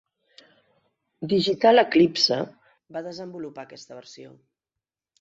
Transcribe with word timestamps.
Digital 1.35 1.83
Eclipse 1.83 2.41
va 2.99 3.07
desenvolupar 3.13 3.71
aquesta 3.71 4.03
versió. 4.03 4.39